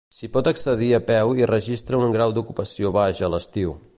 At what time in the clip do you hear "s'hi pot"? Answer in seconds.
0.17-0.47